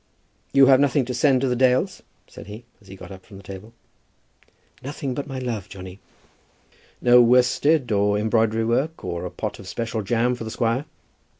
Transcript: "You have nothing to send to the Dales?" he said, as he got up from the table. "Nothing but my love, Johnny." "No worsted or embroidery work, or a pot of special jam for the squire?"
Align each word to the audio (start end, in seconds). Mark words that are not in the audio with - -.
"You 0.51 0.65
have 0.65 0.79
nothing 0.79 1.05
to 1.05 1.13
send 1.13 1.41
to 1.41 1.47
the 1.47 1.55
Dales?" 1.55 2.01
he 2.25 2.31
said, 2.31 2.63
as 2.81 2.87
he 2.87 2.95
got 2.95 3.11
up 3.11 3.23
from 3.23 3.37
the 3.37 3.43
table. 3.43 3.71
"Nothing 4.81 5.13
but 5.13 5.27
my 5.27 5.37
love, 5.37 5.69
Johnny." 5.69 5.99
"No 7.01 7.21
worsted 7.21 7.91
or 7.91 8.17
embroidery 8.17 8.65
work, 8.65 9.05
or 9.05 9.25
a 9.25 9.29
pot 9.29 9.59
of 9.59 9.67
special 9.67 10.01
jam 10.01 10.33
for 10.33 10.43
the 10.43 10.49
squire?" 10.49 10.85